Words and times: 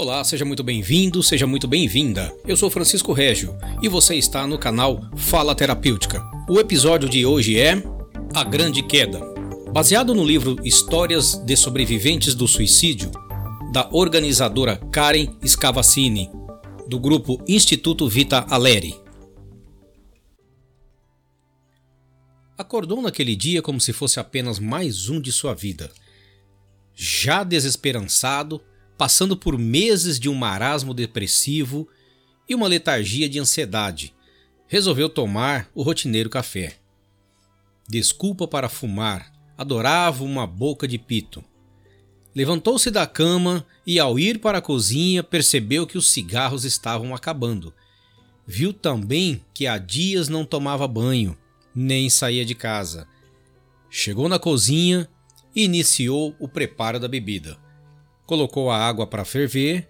Olá, 0.00 0.22
seja 0.22 0.44
muito 0.44 0.62
bem-vindo, 0.62 1.24
seja 1.24 1.44
muito 1.44 1.66
bem-vinda. 1.66 2.32
Eu 2.46 2.56
sou 2.56 2.70
Francisco 2.70 3.12
Régio 3.12 3.58
e 3.82 3.88
você 3.88 4.14
está 4.14 4.46
no 4.46 4.56
canal 4.56 5.00
Fala 5.16 5.56
Terapêutica. 5.56 6.22
O 6.48 6.60
episódio 6.60 7.08
de 7.08 7.26
hoje 7.26 7.58
é 7.58 7.82
A 8.32 8.44
Grande 8.44 8.80
Queda. 8.80 9.18
Baseado 9.72 10.14
no 10.14 10.24
livro 10.24 10.56
Histórias 10.64 11.34
de 11.44 11.56
Sobreviventes 11.56 12.36
do 12.36 12.46
Suicídio, 12.46 13.10
da 13.72 13.88
organizadora 13.90 14.76
Karen 14.92 15.36
Scavacini, 15.44 16.30
do 16.86 17.00
grupo 17.00 17.42
Instituto 17.48 18.08
Vita 18.08 18.46
Aleri. 18.48 18.94
Acordou 22.56 23.02
naquele 23.02 23.34
dia 23.34 23.60
como 23.60 23.80
se 23.80 23.92
fosse 23.92 24.20
apenas 24.20 24.60
mais 24.60 25.08
um 25.08 25.20
de 25.20 25.32
sua 25.32 25.54
vida. 25.54 25.90
Já 26.94 27.42
desesperançado, 27.42 28.62
passando 28.98 29.36
por 29.36 29.56
meses 29.56 30.18
de 30.18 30.28
um 30.28 30.34
marasmo 30.34 30.92
depressivo 30.92 31.88
e 32.48 32.54
uma 32.54 32.66
letargia 32.66 33.28
de 33.28 33.38
ansiedade, 33.38 34.12
resolveu 34.66 35.08
tomar 35.08 35.70
o 35.72 35.82
rotineiro 35.82 36.28
café. 36.28 36.76
Desculpa 37.88 38.48
para 38.48 38.68
fumar, 38.68 39.32
adorava 39.56 40.24
uma 40.24 40.46
boca 40.46 40.88
de 40.88 40.98
pito. 40.98 41.44
Levantou-se 42.34 42.90
da 42.90 43.06
cama 43.06 43.64
e, 43.86 44.00
ao 44.00 44.18
ir 44.18 44.40
para 44.40 44.58
a 44.58 44.62
cozinha, 44.62 45.22
percebeu 45.22 45.86
que 45.86 45.96
os 45.96 46.10
cigarros 46.10 46.64
estavam 46.64 47.14
acabando. 47.14 47.72
Viu 48.46 48.72
também 48.72 49.40
que 49.54 49.66
há 49.66 49.78
dias 49.78 50.28
não 50.28 50.44
tomava 50.44 50.88
banho, 50.88 51.38
nem 51.74 52.10
saía 52.10 52.44
de 52.44 52.54
casa. 52.54 53.06
Chegou 53.88 54.28
na 54.28 54.38
cozinha 54.38 55.08
e 55.54 55.64
iniciou 55.64 56.34
o 56.38 56.48
preparo 56.48 56.98
da 56.98 57.08
bebida 57.08 57.67
colocou 58.28 58.70
a 58.70 58.76
água 58.76 59.06
para 59.06 59.24
ferver, 59.24 59.88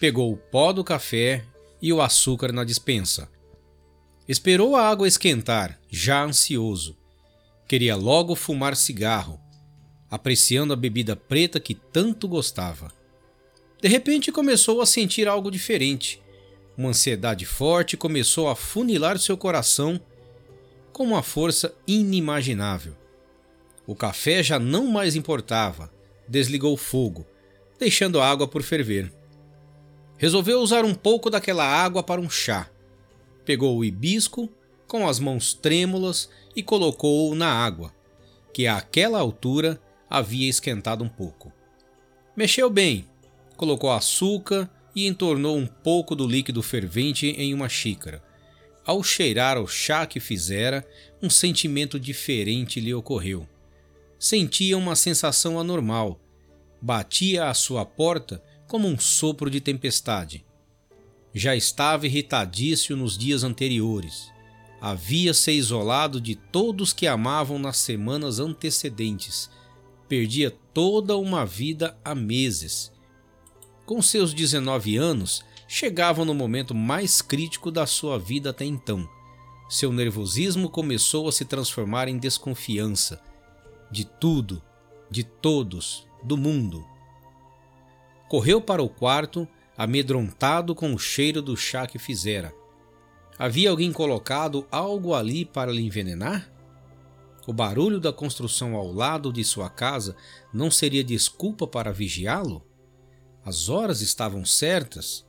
pegou 0.00 0.32
o 0.32 0.36
pó 0.38 0.72
do 0.72 0.82
café 0.82 1.44
e 1.80 1.92
o 1.92 2.00
açúcar 2.00 2.50
na 2.50 2.64
dispensa. 2.64 3.28
Esperou 4.26 4.74
a 4.74 4.88
água 4.88 5.06
esquentar, 5.06 5.78
já 5.90 6.24
ansioso. 6.24 6.96
Queria 7.68 7.94
logo 7.94 8.34
fumar 8.34 8.74
cigarro, 8.74 9.38
apreciando 10.10 10.72
a 10.72 10.76
bebida 10.76 11.14
preta 11.14 11.60
que 11.60 11.74
tanto 11.74 12.26
gostava. 12.26 12.90
De 13.82 13.88
repente 13.88 14.32
começou 14.32 14.80
a 14.80 14.86
sentir 14.86 15.28
algo 15.28 15.50
diferente. 15.50 16.22
Uma 16.78 16.88
ansiedade 16.88 17.44
forte 17.44 17.94
começou 17.94 18.48
a 18.48 18.56
funilar 18.56 19.18
seu 19.18 19.36
coração 19.36 20.00
com 20.94 21.04
uma 21.04 21.22
força 21.22 21.74
inimaginável. 21.86 22.96
O 23.86 23.94
café 23.94 24.42
já 24.42 24.58
não 24.58 24.86
mais 24.86 25.14
importava, 25.14 25.92
desligou 26.26 26.72
o 26.72 26.78
fogo 26.78 27.26
deixando 27.78 28.20
a 28.20 28.28
água 28.28 28.46
por 28.46 28.62
ferver. 28.62 29.12
Resolveu 30.18 30.60
usar 30.60 30.84
um 30.84 30.94
pouco 30.94 31.28
daquela 31.28 31.64
água 31.64 32.02
para 32.02 32.20
um 32.20 32.30
chá. 32.30 32.70
Pegou 33.44 33.76
o 33.76 33.84
hibisco 33.84 34.50
com 34.86 35.06
as 35.06 35.18
mãos 35.18 35.52
trêmulas 35.52 36.30
e 36.54 36.62
colocou-o 36.62 37.34
na 37.34 37.52
água, 37.52 37.92
que 38.52 38.66
àquela 38.66 39.18
altura 39.18 39.80
havia 40.08 40.48
esquentado 40.48 41.04
um 41.04 41.08
pouco. 41.08 41.52
Mexeu 42.36 42.70
bem, 42.70 43.06
colocou 43.56 43.90
açúcar 43.90 44.70
e 44.94 45.06
entornou 45.06 45.56
um 45.56 45.66
pouco 45.66 46.16
do 46.16 46.26
líquido 46.26 46.62
fervente 46.62 47.26
em 47.26 47.52
uma 47.52 47.68
xícara. 47.68 48.22
Ao 48.84 49.02
cheirar 49.02 49.60
o 49.60 49.66
chá 49.66 50.06
que 50.06 50.20
fizera, 50.20 50.86
um 51.20 51.28
sentimento 51.28 51.98
diferente 51.98 52.80
lhe 52.80 52.94
ocorreu. 52.94 53.46
Sentia 54.18 54.78
uma 54.78 54.96
sensação 54.96 55.58
anormal, 55.58 56.18
batia 56.80 57.48
à 57.48 57.54
sua 57.54 57.84
porta 57.84 58.42
como 58.66 58.88
um 58.88 58.98
sopro 58.98 59.50
de 59.50 59.60
tempestade. 59.60 60.44
Já 61.34 61.54
estava 61.54 62.06
irritadíssimo 62.06 63.02
nos 63.02 63.16
dias 63.16 63.44
anteriores. 63.44 64.32
Havia-se 64.80 65.52
isolado 65.52 66.20
de 66.20 66.34
todos 66.34 66.92
que 66.92 67.06
amavam 67.06 67.58
nas 67.58 67.78
semanas 67.78 68.38
antecedentes. 68.38 69.50
Perdia 70.08 70.50
toda 70.72 71.16
uma 71.16 71.44
vida 71.44 71.96
há 72.04 72.14
meses. 72.14 72.92
Com 73.84 74.00
seus 74.00 74.32
19 74.32 74.96
anos, 74.96 75.44
chegava 75.68 76.24
no 76.24 76.34
momento 76.34 76.74
mais 76.74 77.20
crítico 77.20 77.70
da 77.70 77.86
sua 77.86 78.18
vida 78.18 78.50
até 78.50 78.64
então. 78.64 79.08
Seu 79.68 79.92
nervosismo 79.92 80.70
começou 80.70 81.28
a 81.28 81.32
se 81.32 81.44
transformar 81.44 82.08
em 82.08 82.18
desconfiança 82.18 83.20
de 83.90 84.04
tudo, 84.04 84.62
de 85.10 85.22
todos, 85.22 86.05
do 86.26 86.36
mundo. 86.36 86.84
Correu 88.28 88.60
para 88.60 88.82
o 88.82 88.88
quarto, 88.88 89.46
amedrontado 89.78 90.74
com 90.74 90.92
o 90.92 90.98
cheiro 90.98 91.40
do 91.40 91.56
chá 91.56 91.86
que 91.86 92.00
fizera. 92.00 92.52
Havia 93.38 93.70
alguém 93.70 93.92
colocado 93.92 94.66
algo 94.68 95.14
ali 95.14 95.44
para 95.44 95.70
lhe 95.70 95.82
envenenar? 95.82 96.50
O 97.46 97.52
barulho 97.52 98.00
da 98.00 98.12
construção 98.12 98.74
ao 98.74 98.92
lado 98.92 99.32
de 99.32 99.44
sua 99.44 99.70
casa 99.70 100.16
não 100.52 100.68
seria 100.68 101.04
desculpa 101.04 101.64
para 101.64 101.92
vigiá-lo? 101.92 102.66
As 103.44 103.68
horas 103.68 104.00
estavam 104.00 104.44
certas. 104.44 105.24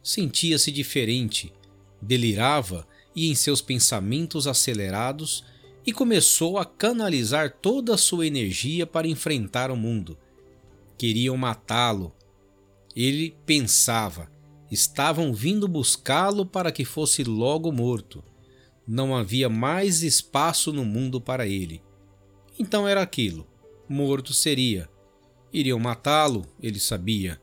Sentia-se 0.00 0.70
diferente, 0.70 1.52
delirava 2.00 2.86
e, 3.16 3.28
em 3.28 3.34
seus 3.34 3.60
pensamentos 3.60 4.46
acelerados, 4.46 5.44
e 5.84 5.92
começou 5.92 6.56
a 6.56 6.64
canalizar 6.64 7.50
toda 7.60 7.94
a 7.94 7.98
sua 7.98 8.28
energia 8.28 8.86
para 8.86 9.08
enfrentar 9.08 9.72
o 9.72 9.76
mundo, 9.76 10.16
Queriam 10.98 11.36
matá-lo. 11.36 12.14
Ele 12.94 13.36
pensava: 13.44 14.30
estavam 14.70 15.32
vindo 15.32 15.68
buscá-lo 15.68 16.46
para 16.46 16.72
que 16.72 16.84
fosse 16.84 17.22
logo 17.24 17.70
morto. 17.70 18.24
Não 18.86 19.16
havia 19.16 19.48
mais 19.48 20.02
espaço 20.02 20.72
no 20.72 20.84
mundo 20.84 21.20
para 21.20 21.46
ele. 21.46 21.82
Então 22.58 22.86
era 22.86 23.02
aquilo: 23.02 23.46
morto 23.88 24.32
seria. 24.32 24.88
Iriam 25.52 25.78
matá-lo, 25.78 26.46
ele 26.60 26.78
sabia. 26.78 27.40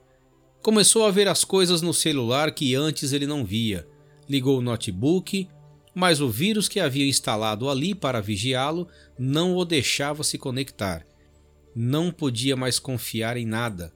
Começou 0.62 1.06
a 1.06 1.12
ver 1.12 1.28
as 1.28 1.44
coisas 1.44 1.82
no 1.82 1.94
celular 1.94 2.52
que 2.52 2.76
antes 2.76 3.12
ele 3.12 3.28
não 3.28 3.44
via. 3.44 3.88
Ligou 4.30 4.60
o 4.60 4.62
notebook, 4.62 5.48
mas 5.94 6.22
o 6.22 6.30
vírus 6.30 6.68
que 6.70 6.80
havia 6.80 7.08
instalado 7.08 7.70
ali 7.70 7.94
para 7.94 8.22
vigiá-lo 8.22 8.88
não 9.18 9.56
o 9.56 9.66
deixava 9.66 10.24
se 10.24 10.38
conectar. 10.38 11.06
Não 11.76 12.12
podia 12.12 12.56
mais 12.56 12.78
confiar 12.78 13.36
em 13.36 13.46
nada, 13.46 13.94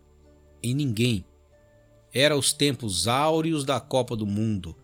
em 0.63 0.73
ninguém. 0.73 1.25
Era 2.11 2.35
os 2.35 2.51
tempos 2.51 3.07
áureos 3.07 3.63
da 3.63 3.79
Copa 3.79 4.15
do 4.15 4.25
Mundo. 4.25 4.75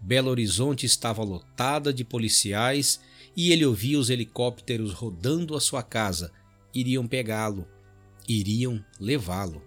Belo 0.00 0.30
Horizonte 0.30 0.84
estava 0.84 1.22
lotada 1.22 1.92
de 1.92 2.04
policiais 2.04 3.00
e 3.34 3.52
ele 3.52 3.64
ouvia 3.64 3.98
os 3.98 4.10
helicópteros 4.10 4.92
rodando 4.92 5.56
a 5.56 5.60
sua 5.60 5.82
casa. 5.82 6.32
Iriam 6.74 7.06
pegá-lo, 7.06 7.66
iriam 8.28 8.84
levá-lo. 9.00 9.62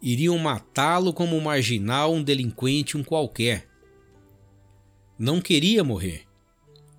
Iriam 0.00 0.38
matá-lo 0.38 1.12
como 1.12 1.36
um 1.36 1.40
marginal, 1.40 2.14
um 2.14 2.22
delinquente, 2.22 2.96
um 2.96 3.02
qualquer. 3.02 3.68
Não 5.18 5.40
queria 5.40 5.82
morrer. 5.82 6.22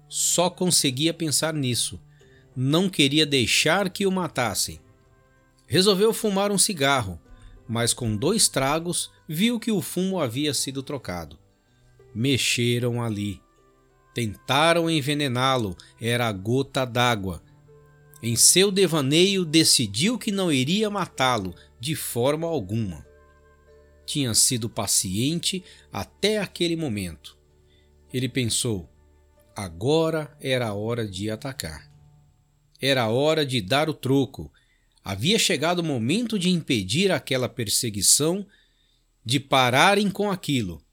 Só 0.09 0.49
conseguia 0.49 1.13
pensar 1.13 1.53
nisso. 1.53 1.99
Não 2.55 2.89
queria 2.89 3.25
deixar 3.25 3.89
que 3.89 4.05
o 4.05 4.11
matassem. 4.11 4.79
Resolveu 5.71 6.11
fumar 6.11 6.51
um 6.51 6.57
cigarro, 6.57 7.21
mas 7.67 7.93
com 7.93 8.17
dois 8.17 8.47
tragos 8.47 9.11
viu 9.27 9.59
que 9.59 9.71
o 9.71 9.83
fumo 9.83 10.19
havia 10.19 10.51
sido 10.51 10.81
trocado. 10.81 11.37
Mexeram 12.13 13.03
ali. 13.03 13.39
Tentaram 14.11 14.89
envenená-lo, 14.89 15.77
era 16.01 16.27
a 16.27 16.31
gota 16.31 16.85
d'água. 16.85 17.43
Em 18.19 18.35
seu 18.35 18.71
devaneio, 18.71 19.45
decidiu 19.45 20.17
que 20.17 20.31
não 20.31 20.51
iria 20.51 20.89
matá-lo 20.89 21.53
de 21.79 21.95
forma 21.95 22.47
alguma. 22.47 23.05
Tinha 24.07 24.33
sido 24.33 24.67
paciente 24.67 25.63
até 25.93 26.39
aquele 26.39 26.75
momento. 26.75 27.37
Ele 28.11 28.27
pensou: 28.27 28.89
agora 29.55 30.35
era 30.41 30.69
a 30.69 30.73
hora 30.73 31.07
de 31.07 31.29
atacar. 31.29 31.87
Era 32.81 33.07
hora 33.07 33.45
de 33.45 33.61
dar 33.61 33.87
o 33.87 33.93
troco, 33.93 34.51
Havia 35.09 35.39
chegado 35.39 35.79
o 35.79 35.83
momento 35.83 36.37
de 36.37 36.49
impedir 36.51 37.11
aquela 37.11 37.49
perseguição, 37.49 38.45
de 39.25 39.39
pararem 39.39 40.07
com 40.07 40.29
aquilo. 40.29 40.85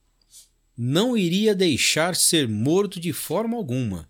Não 0.74 1.14
iria 1.14 1.54
deixar 1.54 2.16
ser 2.16 2.48
morto 2.48 2.98
de 2.98 3.12
forma 3.12 3.58
alguma. 3.58 4.08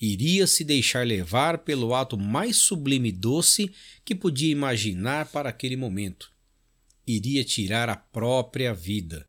Iria 0.00 0.46
se 0.46 0.64
deixar 0.64 1.06
levar 1.06 1.58
pelo 1.58 1.94
ato 1.94 2.16
mais 2.16 2.56
sublime 2.56 3.10
e 3.10 3.12
doce 3.12 3.70
que 4.06 4.14
podia 4.14 4.50
imaginar 4.50 5.26
para 5.26 5.50
aquele 5.50 5.76
momento. 5.76 6.32
Iria 7.06 7.44
tirar 7.44 7.90
a 7.90 7.96
própria 7.96 8.72
vida. 8.72 9.26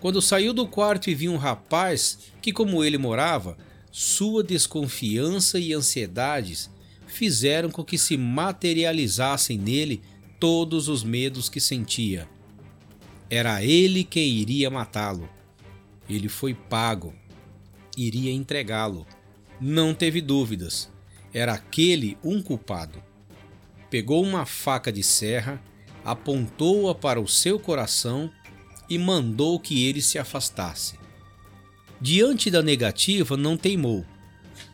Quando 0.00 0.20
saiu 0.20 0.52
do 0.52 0.68
quarto 0.68 1.08
e 1.08 1.14
viu 1.14 1.32
um 1.32 1.38
rapaz 1.38 2.30
que, 2.42 2.52
como 2.52 2.84
ele 2.84 2.98
morava, 2.98 3.56
sua 3.90 4.44
desconfiança 4.44 5.58
e 5.58 5.72
ansiedades 5.72 6.68
fizeram 7.16 7.70
com 7.70 7.82
que 7.82 7.96
se 7.96 8.16
materializassem 8.16 9.56
nele 9.56 10.02
todos 10.38 10.88
os 10.88 11.02
medos 11.02 11.48
que 11.48 11.60
sentia. 11.60 12.28
Era 13.30 13.64
ele 13.64 14.04
quem 14.04 14.34
iria 14.34 14.70
matá-lo. 14.70 15.28
Ele 16.08 16.28
foi 16.28 16.54
pago. 16.54 17.14
Iria 17.96 18.30
entregá-lo. 18.30 19.06
Não 19.60 19.94
teve 19.94 20.20
dúvidas. 20.20 20.90
Era 21.32 21.54
aquele 21.54 22.18
um 22.22 22.42
culpado. 22.42 23.02
Pegou 23.90 24.22
uma 24.22 24.44
faca 24.44 24.92
de 24.92 25.02
serra, 25.02 25.62
apontou-a 26.04 26.94
para 26.94 27.20
o 27.20 27.26
seu 27.26 27.58
coração 27.58 28.30
e 28.88 28.98
mandou 28.98 29.58
que 29.58 29.84
ele 29.86 30.02
se 30.02 30.18
afastasse. 30.18 30.98
Diante 32.00 32.50
da 32.50 32.62
negativa, 32.62 33.36
não 33.36 33.56
teimou. 33.56 34.04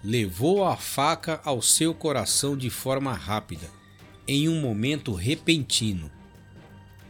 Levou 0.03 0.65
a 0.65 0.77
faca 0.77 1.41
ao 1.45 1.63
seu 1.63 1.95
coração 1.95 2.57
de 2.57 2.71
forma 2.71 3.13
rápida, 3.13 3.71
em 4.27 4.49
um 4.49 4.61
momento 4.61 5.13
repentino. 5.13 6.11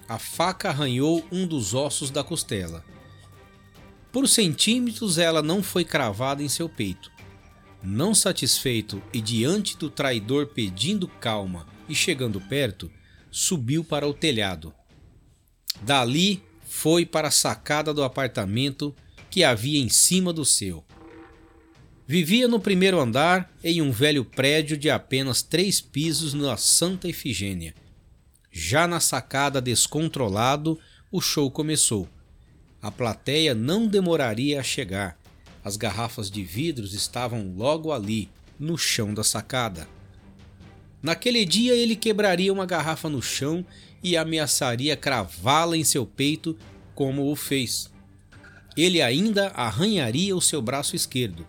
A 0.08 0.18
faca 0.18 0.68
arranhou 0.68 1.26
um 1.32 1.46
dos 1.46 1.74
ossos 1.74 2.10
da 2.10 2.22
costela. 2.22 2.84
Por 4.10 4.28
centímetros 4.28 5.16
ela 5.16 5.42
não 5.42 5.62
foi 5.62 5.84
cravada 5.84 6.42
em 6.42 6.48
seu 6.48 6.68
peito. 6.68 7.10
Não 7.82 8.14
satisfeito 8.14 9.02
e 9.12 9.20
diante 9.20 9.76
do 9.76 9.88
traidor 9.88 10.48
pedindo 10.48 11.08
calma 11.08 11.66
e 11.88 11.94
chegando 11.94 12.40
perto, 12.40 12.90
subiu 13.30 13.82
para 13.82 14.06
o 14.06 14.12
telhado. 14.12 14.72
Dali 15.80 16.42
foi 16.62 17.06
para 17.06 17.28
a 17.28 17.32
sacada 17.32 17.92
do 17.92 18.04
apartamento 18.04 18.94
que 19.30 19.42
havia 19.42 19.80
em 19.80 19.88
cima 19.88 20.32
do 20.32 20.44
seu. 20.44 20.84
Vivia 22.06 22.48
no 22.48 22.58
primeiro 22.58 22.98
andar 22.98 23.50
em 23.62 23.80
um 23.80 23.92
velho 23.92 24.24
prédio 24.24 24.76
de 24.76 24.90
apenas 24.90 25.40
três 25.40 25.80
pisos 25.80 26.34
na 26.34 26.56
Santa 26.56 27.08
Efigênia. 27.08 27.74
Já 28.50 28.88
na 28.88 28.98
sacada 28.98 29.60
descontrolado, 29.60 30.78
o 31.10 31.20
show 31.20 31.50
começou. 31.50 32.08
A 32.82 32.90
plateia 32.90 33.54
não 33.54 33.86
demoraria 33.86 34.58
a 34.58 34.62
chegar. 34.62 35.16
As 35.64 35.76
garrafas 35.76 36.28
de 36.28 36.42
vidros 36.42 36.92
estavam 36.92 37.54
logo 37.56 37.92
ali, 37.92 38.28
no 38.58 38.76
chão 38.76 39.14
da 39.14 39.22
sacada. 39.22 39.86
Naquele 41.00 41.44
dia 41.44 41.74
ele 41.74 41.94
quebraria 41.94 42.52
uma 42.52 42.66
garrafa 42.66 43.08
no 43.08 43.22
chão 43.22 43.64
e 44.02 44.16
ameaçaria 44.16 44.96
cravá-la 44.96 45.76
em 45.76 45.84
seu 45.84 46.04
peito, 46.04 46.58
como 46.94 47.30
o 47.30 47.36
fez. 47.36 47.90
Ele 48.76 49.00
ainda 49.00 49.48
arranharia 49.48 50.34
o 50.34 50.40
seu 50.40 50.60
braço 50.60 50.96
esquerdo, 50.96 51.46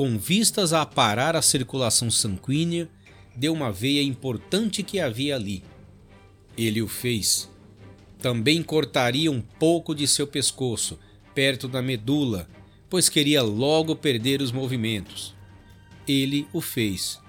com 0.00 0.16
vistas 0.16 0.72
a 0.72 0.86
parar 0.86 1.36
a 1.36 1.42
circulação 1.42 2.10
sanguínea 2.10 2.88
de 3.36 3.50
uma 3.50 3.70
veia 3.70 4.02
importante 4.02 4.82
que 4.82 4.98
havia 4.98 5.34
ali. 5.36 5.62
Ele 6.56 6.80
o 6.80 6.88
fez. 6.88 7.50
Também 8.18 8.62
cortaria 8.62 9.30
um 9.30 9.42
pouco 9.42 9.94
de 9.94 10.06
seu 10.06 10.26
pescoço, 10.26 10.98
perto 11.34 11.68
da 11.68 11.82
medula, 11.82 12.48
pois 12.88 13.10
queria 13.10 13.42
logo 13.42 13.94
perder 13.94 14.40
os 14.40 14.50
movimentos. 14.50 15.34
Ele 16.08 16.48
o 16.50 16.62
fez. 16.62 17.20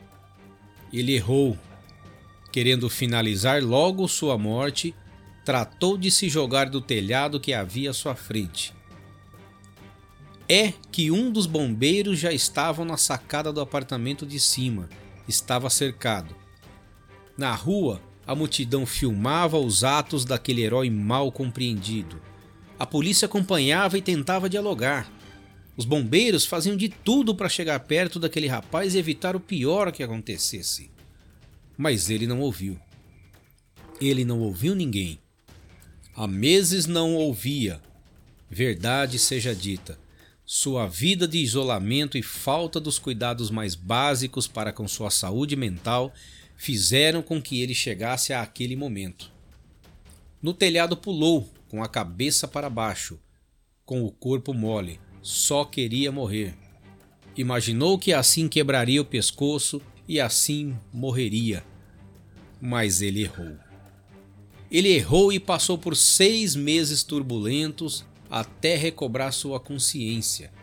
Ele 0.94 1.16
errou. 1.16 1.60
Querendo 2.54 2.90
finalizar 2.90 3.62
logo 3.62 4.08
sua 4.08 4.38
morte, 4.38 4.96
tratou 5.44 5.98
de 5.98 6.10
se 6.10 6.30
jogar 6.30 6.70
do 6.70 6.80
telhado 6.80 7.38
que 7.38 7.52
havia 7.52 7.90
à 7.90 7.94
sua 7.94 8.16
frente. 8.16 8.74
É 10.54 10.74
que 10.92 11.10
um 11.10 11.32
dos 11.32 11.46
bombeiros 11.46 12.20
já 12.20 12.34
estava 12.34 12.84
na 12.84 12.98
sacada 12.98 13.54
do 13.54 13.62
apartamento 13.62 14.26
de 14.26 14.38
cima, 14.38 14.90
estava 15.26 15.70
cercado. 15.70 16.36
Na 17.38 17.56
rua, 17.56 18.02
a 18.28 18.36
multidão 18.36 18.86
filmava 18.86 19.58
os 19.58 19.86
atos 19.86 20.26
daquele 20.26 20.62
herói 20.62 20.90
mal 20.90 21.32
compreendido. 21.32 22.22
A 22.78 22.86
polícia 22.86 23.28
acompanhava 23.28 23.98
e 23.98 24.02
tentava 24.02 24.50
dialogar. 24.50 25.10
Os 25.78 25.86
bombeiros 25.86 26.44
faziam 26.46 26.76
de 26.76 26.90
tudo 26.90 27.34
para 27.34 27.48
chegar 27.48 27.80
perto 27.80 28.20
daquele 28.20 28.48
rapaz 28.48 28.94
e 28.94 28.98
evitar 28.98 29.38
o 29.38 29.40
pior 29.40 29.90
que 29.90 30.04
acontecesse. 30.04 30.92
Mas 31.78 32.10
ele 32.10 32.28
não 32.28 32.42
ouviu. 32.42 32.78
Ele 34.02 34.26
não 34.26 34.42
ouviu 34.42 34.76
ninguém. 34.76 35.18
Há 36.14 36.28
meses 36.28 36.88
não 36.88 37.16
ouvia. 37.16 37.82
Verdade 38.50 39.18
seja 39.18 39.56
dita, 39.56 39.98
sua 40.54 40.86
vida 40.86 41.26
de 41.30 41.38
isolamento 41.38 42.18
e 42.18 42.22
falta 42.22 42.78
dos 42.78 43.00
cuidados 43.00 43.50
mais 43.50 43.74
básicos 43.74 44.50
para 44.50 44.74
com 44.74 44.86
sua 44.86 45.10
saúde 45.10 45.56
mental 45.56 46.14
fizeram 46.58 47.22
com 47.22 47.42
que 47.42 47.62
ele 47.62 47.74
chegasse 47.74 48.34
àquele 48.34 48.76
momento. 48.76 49.32
No 50.42 50.54
telhado 50.54 50.98
pulou, 50.98 51.50
com 51.70 51.82
a 51.82 51.88
cabeça 51.88 52.50
para 52.50 52.70
baixo, 52.70 53.18
com 53.86 54.04
o 54.04 54.12
corpo 54.12 54.54
mole, 54.54 55.00
só 55.22 55.64
queria 55.64 56.12
morrer. 56.12 56.54
Imaginou 57.38 57.98
que 57.98 58.12
assim 58.12 58.50
quebraria 58.50 59.02
o 59.02 59.06
pescoço 59.06 59.82
e 60.06 60.20
assim 60.20 60.78
morreria. 60.92 61.64
Mas 62.60 63.02
ele 63.02 63.22
errou. 63.22 63.56
Ele 64.70 64.90
errou 64.90 65.32
e 65.32 65.40
passou 65.40 65.78
por 65.78 65.96
seis 65.96 66.58
meses 66.58 67.04
turbulentos 67.04 68.06
até 68.32 68.78
recobrar 68.78 69.34
sua 69.34 69.60
consciência. 69.60 70.54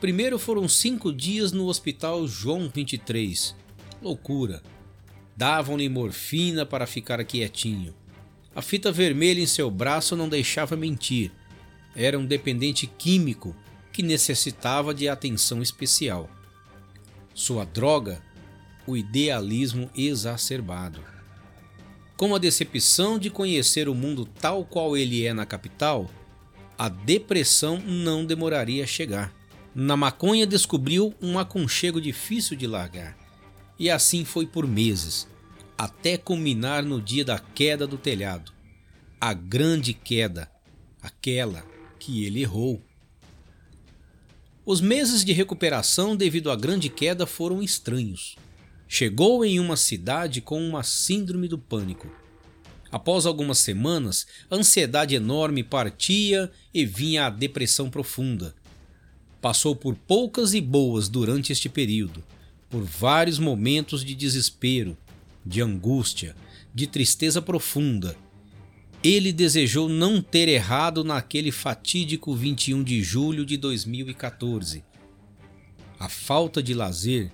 Primeiro 0.00 0.38
foram 0.38 0.66
cinco 0.66 1.12
dias 1.12 1.52
no 1.52 1.66
hospital 1.66 2.26
João 2.26 2.70
23. 2.74 3.54
Loucura. 4.00 4.62
Davam-lhe 5.36 5.88
morfina 5.88 6.64
para 6.64 6.86
ficar 6.86 7.22
quietinho. 7.24 7.94
A 8.54 8.62
fita 8.62 8.90
vermelha 8.90 9.40
em 9.40 9.46
seu 9.46 9.70
braço 9.70 10.16
não 10.16 10.28
deixava 10.28 10.76
mentir. 10.76 11.30
Era 11.94 12.18
um 12.18 12.24
dependente 12.24 12.86
químico 12.86 13.54
que 13.92 14.02
necessitava 14.02 14.94
de 14.94 15.08
atenção 15.08 15.60
especial. 15.60 16.30
Sua 17.34 17.64
droga, 17.64 18.22
o 18.86 18.96
idealismo 18.96 19.90
exacerbado. 19.94 21.00
Com 22.16 22.34
a 22.34 22.38
decepção 22.38 23.18
de 23.18 23.28
conhecer 23.28 23.88
o 23.88 23.94
mundo 23.94 24.24
tal 24.24 24.64
qual 24.64 24.96
ele 24.96 25.24
é 25.24 25.34
na 25.34 25.44
capital, 25.44 26.10
a 26.78 26.88
depressão 26.88 27.80
não 27.80 28.24
demoraria 28.24 28.84
a 28.84 28.86
chegar. 28.86 29.34
Na 29.74 29.96
maconha 29.96 30.46
descobriu 30.46 31.12
um 31.20 31.36
aconchego 31.36 32.00
difícil 32.00 32.56
de 32.56 32.68
largar. 32.68 33.18
E 33.76 33.90
assim 33.90 34.24
foi 34.24 34.46
por 34.46 34.64
meses, 34.64 35.26
até 35.76 36.16
culminar 36.16 36.84
no 36.84 37.02
dia 37.02 37.24
da 37.24 37.38
queda 37.40 37.84
do 37.84 37.98
telhado. 37.98 38.52
A 39.20 39.34
grande 39.34 39.92
queda, 39.92 40.48
aquela 41.02 41.66
que 41.98 42.24
ele 42.24 42.42
errou. 42.42 42.80
Os 44.64 44.80
meses 44.80 45.24
de 45.24 45.32
recuperação 45.32 46.16
devido 46.16 46.48
à 46.48 46.54
grande 46.54 46.88
queda 46.88 47.26
foram 47.26 47.60
estranhos. 47.60 48.36
Chegou 48.86 49.44
em 49.44 49.58
uma 49.58 49.76
cidade 49.76 50.40
com 50.40 50.62
uma 50.62 50.84
síndrome 50.84 51.48
do 51.48 51.58
pânico 51.58 52.08
Após 52.90 53.26
algumas 53.26 53.58
semanas, 53.58 54.26
a 54.50 54.56
ansiedade 54.56 55.14
enorme 55.14 55.62
partia 55.62 56.50
e 56.72 56.86
vinha 56.86 57.26
a 57.26 57.30
depressão 57.30 57.90
profunda. 57.90 58.54
Passou 59.40 59.76
por 59.76 59.94
poucas 59.94 60.54
e 60.54 60.60
boas 60.60 61.08
durante 61.08 61.52
este 61.52 61.68
período, 61.68 62.24
por 62.70 62.82
vários 62.82 63.38
momentos 63.38 64.04
de 64.04 64.14
desespero, 64.14 64.96
de 65.44 65.60
angústia, 65.60 66.34
de 66.74 66.86
tristeza 66.86 67.40
profunda. 67.42 68.16
Ele 69.04 69.32
desejou 69.32 69.88
não 69.88 70.20
ter 70.20 70.48
errado 70.48 71.04
naquele 71.04 71.52
fatídico 71.52 72.34
21 72.34 72.82
de 72.82 73.02
julho 73.02 73.44
de 73.44 73.56
2014. 73.56 74.82
A 76.00 76.08
falta 76.08 76.62
de 76.62 76.74
lazer 76.74 77.30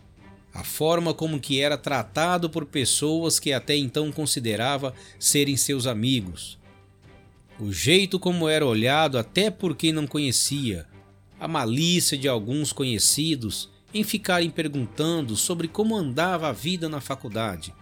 a 0.54 0.62
forma 0.62 1.12
como 1.12 1.40
que 1.40 1.60
era 1.60 1.76
tratado 1.76 2.48
por 2.48 2.64
pessoas 2.64 3.40
que 3.40 3.52
até 3.52 3.76
então 3.76 4.12
considerava 4.12 4.94
serem 5.18 5.56
seus 5.56 5.86
amigos, 5.86 6.56
o 7.58 7.72
jeito 7.72 8.18
como 8.18 8.48
era 8.48 8.66
olhado 8.66 9.18
até 9.18 9.50
por 9.50 9.76
quem 9.76 9.92
não 9.92 10.06
conhecia, 10.06 10.86
a 11.38 11.46
malícia 11.46 12.16
de 12.16 12.28
alguns 12.28 12.72
conhecidos 12.72 13.68
em 13.92 14.02
ficarem 14.02 14.50
perguntando 14.50 15.36
sobre 15.36 15.68
como 15.68 15.96
andava 15.96 16.48
a 16.48 16.52
vida 16.52 16.88
na 16.88 17.00
faculdade. 17.00 17.72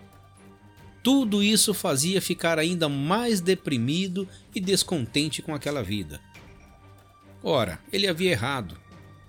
Tudo 1.03 1.43
isso 1.43 1.73
fazia 1.73 2.21
ficar 2.21 2.59
ainda 2.59 2.89
mais 2.89 3.41
deprimido 3.41 4.29
e 4.55 4.61
descontente 4.61 5.41
com 5.41 5.55
aquela 5.55 5.83
vida. 5.83 6.21
Ora, 7.43 7.81
ele 7.91 8.07
havia 8.07 8.31
errado, 8.31 8.77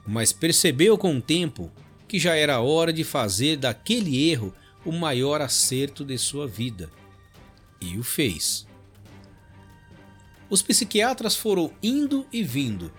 mas 0.06 0.34
percebeu 0.34 0.98
com 0.98 1.18
o 1.18 1.22
tempo 1.22 1.72
que 2.14 2.20
já 2.20 2.36
era 2.36 2.62
hora 2.62 2.94
de 2.94 3.04
fazer 3.04 3.58
daquele 3.58 4.30
erro 4.30 4.54
o 4.86 4.92
maior 4.92 5.42
acerto 5.42 6.06
de 6.06 6.16
sua 6.16 6.48
vida. 6.48 6.92
E 7.82 7.98
o 7.98 8.04
fez. 8.04 8.68
Os 10.48 10.62
psiquiatras 10.62 11.36
foram 11.36 11.74
indo 11.82 12.24
e 12.32 12.44
vindo, 12.44 12.94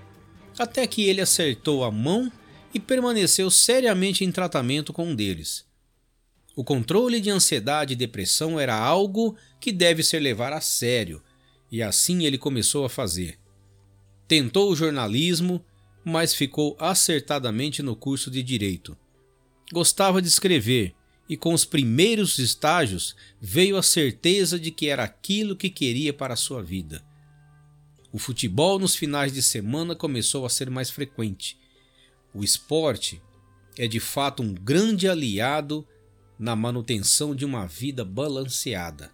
até 0.59 0.85
que 0.85 1.05
ele 1.05 1.21
acertou 1.21 1.85
a 1.85 1.93
mão 1.93 2.29
e 2.75 2.81
permaneceu 2.81 3.49
seriamente 3.53 4.25
em 4.25 4.33
tratamento 4.33 4.93
com 4.93 5.07
um 5.07 5.15
deles. 5.15 5.65
O 6.57 6.65
controle 6.65 7.21
de 7.21 7.31
ansiedade 7.31 7.93
e 7.93 7.97
depressão 7.97 8.59
era 8.59 8.77
algo 8.77 9.37
que 9.61 9.71
deve 9.71 10.03
ser 10.03 10.19
levado 10.19 10.55
a 10.55 10.61
sério, 10.61 11.23
e 11.71 11.85
assim 11.85 12.25
ele 12.25 12.37
começou 12.37 12.85
a 12.85 12.91
fazer. 12.91 13.39
Tentou 14.27 14.73
o 14.73 14.75
jornalismo, 14.75 15.65
mas 16.05 16.35
ficou 16.35 16.77
acertadamente 16.81 17.81
no 17.81 17.95
curso 17.95 18.29
de 18.29 18.43
direito. 18.43 18.99
Gostava 19.73 20.21
de 20.21 20.29
escrever 20.29 20.95
e, 21.29 21.37
com 21.37 21.55
os 21.55 21.65
primeiros 21.65 22.39
estágios, 22.39 23.17
veio 23.41 23.77
a 23.77 23.83
certeza 23.83 24.59
de 24.59 24.71
que 24.71 24.89
era 24.89 25.05
aquilo 25.05 25.57
que 25.57 25.71
queria 25.71 26.13
para 26.13 26.35
a 26.35 26.37
sua 26.37 26.63
vida. 26.63 27.05
O 28.13 28.19
futebol 28.19 28.79
nos 28.79 28.95
finais 28.95 29.33
de 29.33 29.43
semana 29.43 29.97
começou 29.97 30.47
a 30.47 30.51
ser 30.51 30.71
mais 30.71 30.91
frequente. 30.91 31.59
O 32.33 32.45
esporte 32.45 33.21
é 33.77 33.87
de 33.87 34.01
fato 34.01 34.43
um 34.43 34.55
grande 34.55 35.09
aliado 35.09 35.87
na 36.39 36.55
manutenção 36.55 37.35
de 37.35 37.45
uma 37.45 37.67
vida 37.67 38.05
balanceada. 38.05 39.13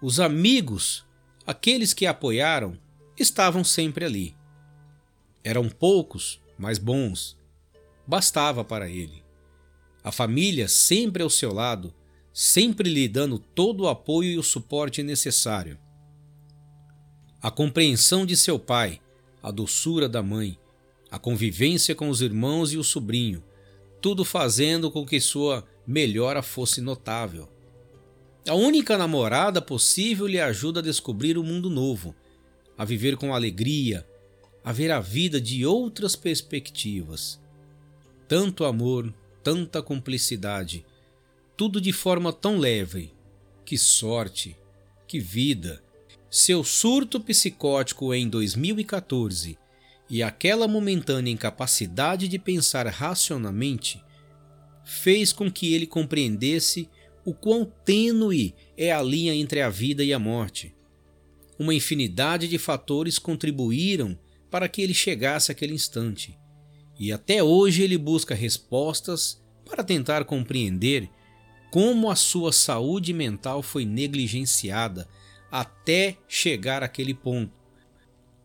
Os 0.00 0.20
amigos, 0.20 1.04
aqueles 1.46 1.92
que 1.92 2.06
apoiaram, 2.06 2.78
estavam 3.18 3.64
sempre 3.64 4.04
ali. 4.04 4.36
Eram 5.42 5.68
poucos, 5.68 6.40
mas 6.58 6.78
bons. 6.78 7.37
Bastava 8.08 8.64
para 8.64 8.88
ele. 8.88 9.22
A 10.02 10.10
família 10.10 10.66
sempre 10.66 11.22
ao 11.22 11.28
seu 11.28 11.52
lado, 11.52 11.92
sempre 12.32 12.88
lhe 12.88 13.06
dando 13.06 13.38
todo 13.38 13.82
o 13.82 13.88
apoio 13.88 14.30
e 14.30 14.38
o 14.38 14.42
suporte 14.42 15.02
necessário. 15.02 15.78
A 17.42 17.50
compreensão 17.50 18.24
de 18.24 18.34
seu 18.34 18.58
pai, 18.58 18.98
a 19.42 19.50
doçura 19.50 20.08
da 20.08 20.22
mãe, 20.22 20.58
a 21.10 21.18
convivência 21.18 21.94
com 21.94 22.08
os 22.08 22.22
irmãos 22.22 22.72
e 22.72 22.78
o 22.78 22.82
sobrinho, 22.82 23.44
tudo 24.00 24.24
fazendo 24.24 24.90
com 24.90 25.04
que 25.04 25.20
sua 25.20 25.62
melhora 25.86 26.40
fosse 26.40 26.80
notável. 26.80 27.46
A 28.48 28.54
única 28.54 28.96
namorada 28.96 29.60
possível 29.60 30.26
lhe 30.26 30.40
ajuda 30.40 30.80
a 30.80 30.82
descobrir 30.82 31.36
o 31.36 31.42
um 31.42 31.44
mundo 31.44 31.68
novo, 31.68 32.14
a 32.78 32.86
viver 32.86 33.18
com 33.18 33.34
alegria, 33.34 34.08
a 34.64 34.72
ver 34.72 34.90
a 34.90 34.98
vida 34.98 35.38
de 35.38 35.66
outras 35.66 36.16
perspectivas. 36.16 37.38
Tanto 38.28 38.66
amor, 38.66 39.12
tanta 39.42 39.80
cumplicidade, 39.80 40.84
tudo 41.56 41.80
de 41.80 41.94
forma 41.94 42.30
tão 42.30 42.58
leve. 42.58 43.10
Que 43.64 43.78
sorte, 43.78 44.54
que 45.06 45.18
vida! 45.18 45.82
Seu 46.30 46.62
surto 46.62 47.18
psicótico 47.18 48.12
em 48.12 48.28
2014 48.28 49.56
e 50.10 50.22
aquela 50.22 50.68
momentânea 50.68 51.32
incapacidade 51.32 52.28
de 52.28 52.38
pensar 52.38 52.86
racionalmente 52.86 54.04
fez 54.84 55.32
com 55.32 55.50
que 55.50 55.72
ele 55.72 55.86
compreendesse 55.86 56.86
o 57.24 57.32
quão 57.32 57.64
tênue 57.64 58.54
é 58.76 58.92
a 58.92 59.02
linha 59.02 59.34
entre 59.34 59.62
a 59.62 59.70
vida 59.70 60.04
e 60.04 60.12
a 60.12 60.18
morte. 60.18 60.74
Uma 61.58 61.74
infinidade 61.74 62.46
de 62.46 62.58
fatores 62.58 63.18
contribuíram 63.18 64.18
para 64.50 64.68
que 64.68 64.82
ele 64.82 64.94
chegasse 64.94 65.50
àquele 65.50 65.72
instante, 65.72 66.38
e 66.98 67.12
até 67.12 67.42
hoje 67.42 67.82
ele 67.82 67.96
busca 67.96 68.34
respostas 68.34 69.40
para 69.64 69.84
tentar 69.84 70.24
compreender 70.24 71.08
como 71.70 72.10
a 72.10 72.16
sua 72.16 72.52
saúde 72.52 73.12
mental 73.12 73.62
foi 73.62 73.84
negligenciada 73.84 75.08
até 75.50 76.16
chegar 76.26 76.82
àquele 76.82 77.14
ponto. 77.14 77.52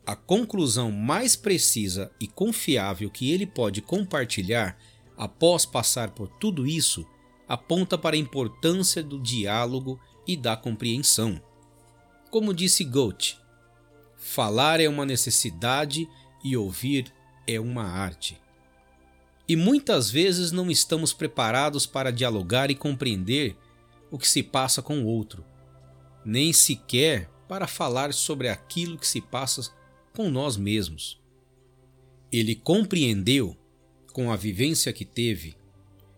A 0.06 0.16
conclusão 0.16 0.92
mais 0.92 1.36
precisa 1.36 2.12
e 2.20 2.28
confiável 2.28 3.10
que 3.10 3.32
ele 3.32 3.48
pode 3.48 3.82
compartilhar 3.82 4.78
após 5.18 5.66
passar 5.66 6.12
por 6.12 6.28
tudo 6.28 6.68
isso 6.68 7.08
aponta 7.48 7.98
para 7.98 8.16
a 8.16 8.20
importância 8.20 9.02
do 9.02 9.20
diálogo 9.20 10.00
e 10.28 10.36
da 10.36 10.58
compreensão. 10.58 11.42
Como 12.30 12.54
disse 12.54 12.84
Goethe, 12.84 13.38
falar 14.18 14.80
é 14.80 14.90
uma 14.90 15.06
necessidade 15.06 16.08
e 16.44 16.58
ouvir 16.58 17.14
é 17.48 17.60
uma 17.60 17.84
arte. 17.84 18.43
E 19.48 19.56
muitas 19.56 20.10
vezes 20.10 20.52
não 20.52 20.72
estamos 20.72 21.12
preparados 21.12 21.86
para 21.86 22.12
dialogar 22.12 22.72
e 22.72 22.76
compreender 22.76 23.58
o 24.10 24.18
que 24.18 24.28
se 24.28 24.42
passa 24.42 24.82
com 24.82 25.04
o 25.04 25.06
outro, 25.06 25.44
nem 26.24 26.54
sequer 26.54 27.30
para 27.48 27.68
falar 27.68 28.14
sobre 28.14 28.48
aquilo 28.48 28.98
que 28.98 29.08
se 29.08 29.20
passa 29.20 29.70
com 30.14 30.30
nós 30.30 30.56
mesmos. 30.56 31.20
Ele 32.32 32.56
compreendeu, 32.56 33.58
com 34.12 34.32
a 34.32 34.36
vivência 34.36 34.94
que 34.94 35.04
teve, 35.04 35.56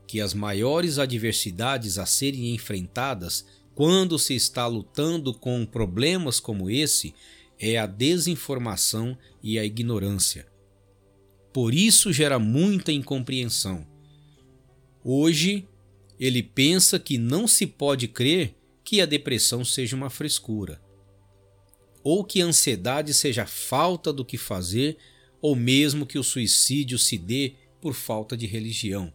que 0.06 0.22
as 0.22 0.34
maiores 0.34 1.00
adversidades 1.00 1.98
a 1.98 2.06
serem 2.06 2.54
enfrentadas 2.54 3.46
quando 3.74 4.20
se 4.20 4.36
está 4.36 4.68
lutando 4.68 5.34
com 5.34 5.66
problemas 5.66 6.40
como 6.40 6.70
esse 6.70 7.14
é 7.60 7.78
a 7.78 7.86
desinformação 7.86 9.18
e 9.42 9.58
a 9.58 9.66
ignorância. 9.66 10.48
Por 11.56 11.74
isso 11.74 12.12
gera 12.12 12.38
muita 12.38 12.92
incompreensão. 12.92 13.88
Hoje, 15.02 15.66
ele 16.20 16.44
pensa 16.44 17.00
que 17.00 17.18
não 17.18 17.48
se 17.48 17.66
pode 17.66 18.10
crer 18.10 18.54
que 18.84 19.00
a 19.00 19.06
depressão 19.06 19.64
seja 19.64 19.96
uma 19.96 20.10
frescura, 20.10 20.82
ou 22.04 22.26
que 22.26 22.42
a 22.42 22.46
ansiedade 22.46 23.14
seja 23.14 23.46
falta 23.46 24.12
do 24.12 24.26
que 24.26 24.38
fazer, 24.38 24.98
ou 25.42 25.56
mesmo 25.56 26.06
que 26.06 26.20
o 26.20 26.24
suicídio 26.26 27.00
se 27.00 27.18
dê 27.18 27.54
por 27.80 27.94
falta 27.94 28.36
de 28.36 28.46
religião. 28.46 29.14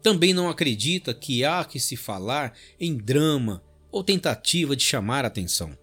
Também 0.00 0.32
não 0.32 0.48
acredita 0.48 1.12
que 1.12 1.44
há 1.44 1.64
que 1.64 1.80
se 1.80 1.96
falar 1.96 2.56
em 2.78 2.96
drama 2.96 3.64
ou 3.90 4.04
tentativa 4.04 4.76
de 4.76 4.84
chamar 4.84 5.24
atenção. 5.24 5.76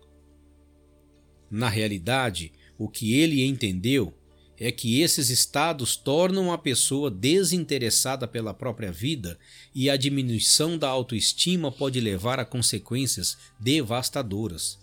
Na 1.51 1.67
realidade, 1.67 2.53
o 2.77 2.87
que 2.87 3.13
ele 3.13 3.43
entendeu 3.43 4.13
é 4.59 4.71
que 4.71 5.01
esses 5.01 5.29
estados 5.29 5.95
tornam 5.95 6.51
a 6.51 6.57
pessoa 6.57 7.09
desinteressada 7.09 8.27
pela 8.27 8.53
própria 8.53 8.91
vida 8.91 9.39
e 9.73 9.89
a 9.89 9.95
diminuição 9.95 10.77
da 10.77 10.89
autoestima 10.89 11.71
pode 11.71 11.99
levar 12.01 12.39
a 12.39 12.45
consequências 12.45 13.37
devastadoras. 13.59 14.77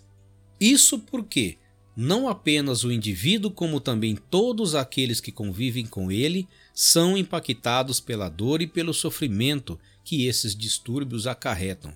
Isso 0.59 0.99
porque 0.99 1.59
não 1.95 2.29
apenas 2.29 2.85
o 2.85 2.93
indivíduo, 2.93 3.51
como 3.51 3.81
também 3.81 4.17
todos 4.17 4.75
aqueles 4.75 5.21
que 5.21 5.33
convivem 5.33 5.87
com 5.87 6.11
ele, 6.11 6.49
são 6.75 7.17
impactados 7.17 8.01
pela 8.01 8.29
dor 8.29 8.63
e 8.63 8.67
pelo 8.67 8.93
sofrimento 8.93 9.79
que 10.05 10.27
esses 10.27 10.55
distúrbios 10.55 11.27
acarretam. 11.27 11.93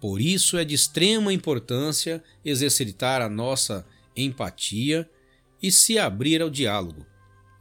Por 0.00 0.20
isso 0.20 0.56
é 0.56 0.64
de 0.64 0.74
extrema 0.74 1.32
importância 1.32 2.24
exercitar 2.42 3.20
a 3.20 3.28
nossa 3.28 3.86
empatia 4.16 5.08
e 5.62 5.70
se 5.70 5.98
abrir 5.98 6.40
ao 6.42 6.50
diálogo. 6.50 7.06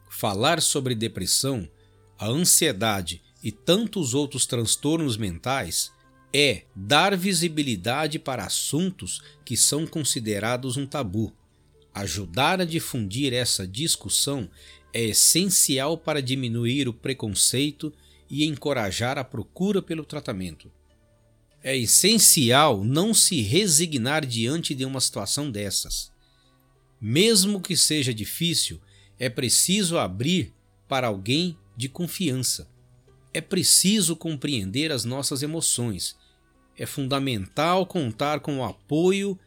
Falar 0.10 0.62
sobre 0.62 0.96
depressão, 0.96 1.70
a 2.18 2.28
ansiedade 2.28 3.22
e 3.44 3.52
tantos 3.52 4.14
outros 4.14 4.46
transtornos 4.46 5.18
mentais 5.18 5.92
é 6.34 6.64
dar 6.76 7.16
visibilidade 7.16 8.20
para 8.20 8.46
assuntos 8.46 9.22
que 9.44 9.58
são 9.58 9.88
considerados 9.88 10.78
um 10.78 10.86
tabu. 10.86 11.34
Ajudar 11.94 12.62
a 12.62 12.66
difundir 12.66 13.34
essa 13.34 13.68
discussão 13.68 14.50
é 14.94 15.04
essencial 15.06 15.98
para 15.98 16.22
diminuir 16.22 16.88
o 16.88 16.94
preconceito 16.94 17.92
e 18.30 18.46
encorajar 18.46 19.18
a 19.18 19.24
procura 19.24 19.82
pelo 19.82 20.06
tratamento. 20.06 20.72
É 21.64 21.76
essencial 21.76 22.84
não 22.84 23.14
se 23.14 23.42
resignar 23.42 24.26
diante 24.26 24.74
de 24.74 24.86
uma 24.86 25.02
situação 25.02 25.52
dessas. 25.52 26.12
Mesmo 27.00 27.62
que 27.62 27.78
seja 27.78 28.14
difícil, 28.14 28.82
é 29.18 29.30
preciso 29.30 29.98
abrir 29.98 30.54
para 30.88 31.08
alguém 31.08 31.58
de 31.76 31.88
confiança. 31.88 32.70
É 33.34 33.40
preciso 33.40 34.16
compreender 34.16 34.92
as 34.92 35.06
nossas 35.06 35.44
emoções. 35.44 36.18
É 36.78 36.86
fundamental 36.86 37.86
contar 37.86 38.40
com 38.40 38.60
o 38.60 38.64
apoio 38.64 39.40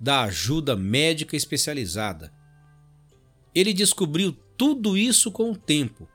da 0.00 0.22
ajuda 0.22 0.74
médica 0.74 1.36
especializada. 1.36 2.32
Ele 3.54 3.72
descobriu 3.72 4.32
tudo 4.56 4.96
isso 4.96 5.30
com 5.30 5.52
o 5.52 5.56
tempo, 5.56 6.08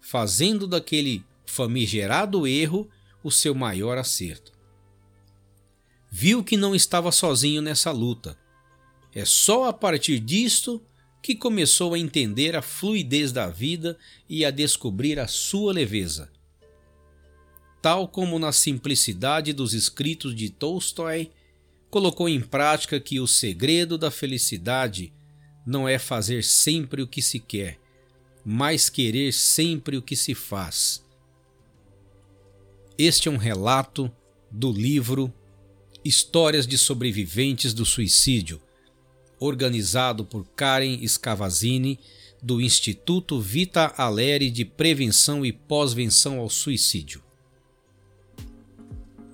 fazendo 0.00 0.66
daquele 0.66 1.24
famigerado 1.46 2.46
erro 2.46 2.88
o 3.22 3.30
seu 3.30 3.54
maior 3.54 3.98
acerto. 3.98 4.52
Viu 6.10 6.42
que 6.42 6.56
não 6.56 6.74
estava 6.74 7.12
sozinho 7.12 7.62
nessa 7.62 7.92
luta. 7.92 8.36
É 9.14 9.24
só 9.24 9.64
a 9.64 9.72
partir 9.72 10.20
disto 10.20 10.82
que 11.22 11.34
começou 11.34 11.94
a 11.94 11.98
entender 11.98 12.56
a 12.56 12.62
fluidez 12.62 13.32
da 13.32 13.48
vida 13.48 13.98
e 14.28 14.44
a 14.44 14.50
descobrir 14.50 15.18
a 15.18 15.26
sua 15.26 15.72
leveza. 15.72 16.30
Tal 17.82 18.08
como 18.08 18.38
na 18.38 18.52
simplicidade 18.52 19.52
dos 19.52 19.74
escritos 19.74 20.34
de 20.34 20.50
Tolstói, 20.50 21.30
colocou 21.90 22.28
em 22.28 22.40
prática 22.40 23.00
que 23.00 23.18
o 23.18 23.26
segredo 23.26 23.98
da 23.98 24.10
felicidade 24.10 25.12
não 25.66 25.88
é 25.88 25.98
fazer 25.98 26.44
sempre 26.44 27.02
o 27.02 27.06
que 27.06 27.20
se 27.20 27.40
quer, 27.40 27.78
mas 28.44 28.88
querer 28.88 29.32
sempre 29.32 29.96
o 29.96 30.02
que 30.02 30.16
se 30.16 30.34
faz. 30.34 31.04
Este 32.96 33.28
é 33.28 33.30
um 33.30 33.36
relato 33.36 34.10
do 34.50 34.70
livro 34.72 35.32
Histórias 36.02 36.66
de 36.66 36.78
sobreviventes 36.78 37.74
do 37.74 37.84
suicídio, 37.84 38.60
organizado 39.40 40.24
por 40.24 40.46
Karen 40.54 41.04
Scavazini, 41.08 41.98
do 42.42 42.60
Instituto 42.60 43.40
Vita 43.40 43.92
Aleri 43.96 44.50
de 44.50 44.64
Prevenção 44.64 45.44
e 45.44 45.52
Pós-Venção 45.52 46.38
ao 46.38 46.48
Suicídio. 46.48 47.22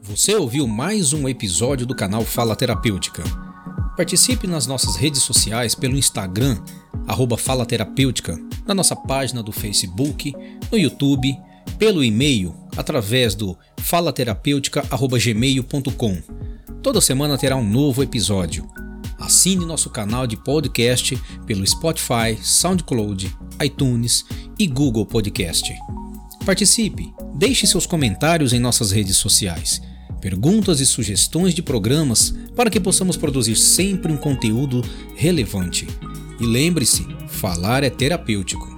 Você 0.02 0.34
ouviu 0.34 0.68
mais 0.68 1.12
um 1.12 1.28
episódio 1.28 1.84
do 1.84 1.94
canal 1.94 2.24
Fala 2.24 2.54
Terapêutica. 2.54 3.24
Participe 3.96 4.46
nas 4.46 4.66
nossas 4.66 4.96
redes 4.96 5.22
sociais 5.22 5.74
pelo 5.74 5.96
Instagram, 5.96 6.62
arroba 7.06 7.36
Fala 7.36 7.66
Terapêutica, 7.66 8.38
na 8.66 8.74
nossa 8.74 8.94
página 8.94 9.42
do 9.42 9.50
Facebook, 9.50 10.32
no 10.70 10.78
YouTube, 10.78 11.36
pelo 11.78 12.04
e-mail, 12.04 12.54
através 12.76 13.34
do 13.34 13.58
falaterapêutica.gmail.com. 13.78 16.22
Toda 16.82 17.00
semana 17.00 17.36
terá 17.36 17.56
um 17.56 17.68
novo 17.68 18.02
episódio. 18.02 18.85
Assine 19.26 19.66
nosso 19.66 19.90
canal 19.90 20.24
de 20.24 20.36
podcast 20.36 21.20
pelo 21.46 21.66
Spotify, 21.66 22.38
SoundCloud, 22.40 23.36
iTunes 23.60 24.24
e 24.56 24.68
Google 24.68 25.04
Podcast. 25.04 25.74
Participe, 26.44 27.12
deixe 27.34 27.66
seus 27.66 27.86
comentários 27.86 28.52
em 28.52 28.60
nossas 28.60 28.92
redes 28.92 29.16
sociais 29.16 29.82
perguntas 30.20 30.80
e 30.80 30.86
sugestões 30.86 31.54
de 31.54 31.62
programas 31.62 32.34
para 32.54 32.70
que 32.70 32.78
possamos 32.78 33.16
produzir 33.16 33.56
sempre 33.56 34.12
um 34.12 34.16
conteúdo 34.16 34.82
relevante. 35.16 35.88
E 36.40 36.46
lembre-se, 36.46 37.04
falar 37.28 37.82
é 37.82 37.90
terapêutico. 37.90 38.75